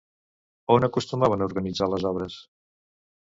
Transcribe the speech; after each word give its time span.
On 0.75 0.87
acostumaven 0.87 1.43
a 1.45 1.49
organitzar 1.49 1.91
les 1.93 2.07
obres? 2.13 2.39